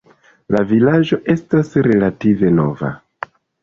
[0.55, 2.95] La vilaĝo estas relative nova.